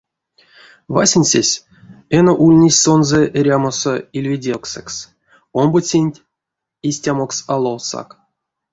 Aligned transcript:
Васенцесь 0.93 1.61
эно 2.17 2.33
ульнесь 2.43 2.79
сонзэ 2.83 3.21
эрямосо 3.39 3.93
ильведевксэкс, 4.17 4.95
омбоценть 5.59 6.23
истямокс 6.89 7.37
а 7.53 7.55
ловсак. 7.63 8.09